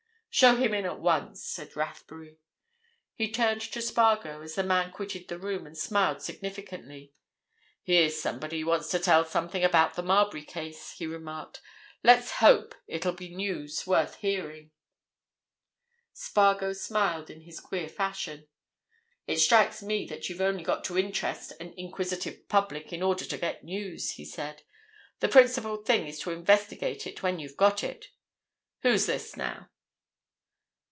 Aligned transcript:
"Show 0.33 0.55
him 0.55 0.73
in 0.73 0.85
at 0.85 0.99
once," 1.01 1.45
said 1.45 1.75
Rathbury. 1.75 2.37
He 3.15 3.29
turned 3.29 3.59
to 3.63 3.81
Spargo 3.81 4.39
as 4.41 4.55
the 4.55 4.63
man 4.63 4.93
quitted 4.93 5.27
the 5.27 5.37
room 5.37 5.67
and 5.67 5.77
smiled 5.77 6.21
significantly. 6.21 7.11
"Here's 7.83 8.21
somebody 8.21 8.63
wants 8.63 8.87
to 8.91 8.99
tell 8.99 9.25
something 9.25 9.61
about 9.61 9.95
the 9.95 10.01
Marbury 10.03 10.45
case," 10.45 10.91
he 10.93 11.05
remarked. 11.05 11.59
"Let's 12.01 12.31
hope 12.35 12.75
it'll 12.87 13.11
be 13.11 13.35
news 13.35 13.85
worth 13.85 14.15
hearing." 14.19 14.71
Spargo 16.13 16.71
smiled 16.71 17.29
in 17.29 17.41
his 17.41 17.59
queer 17.59 17.89
fashion. 17.89 18.47
"It 19.27 19.39
strikes 19.39 19.83
me 19.83 20.05
that 20.05 20.29
you've 20.29 20.39
only 20.39 20.63
got 20.63 20.85
to 20.85 20.97
interest 20.97 21.51
an 21.59 21.73
inquisitive 21.75 22.47
public 22.47 22.93
in 22.93 23.03
order 23.03 23.25
to 23.25 23.37
get 23.37 23.65
news," 23.65 24.11
he 24.11 24.23
said. 24.23 24.63
"The 25.19 25.27
principal 25.27 25.75
thing 25.83 26.07
is 26.07 26.19
to 26.19 26.31
investigate 26.31 27.05
it 27.05 27.21
when 27.21 27.37
you've 27.37 27.57
got 27.57 27.83
it. 27.83 28.11
Who's 28.83 29.07
this, 29.07 29.35
now?" 29.35 29.67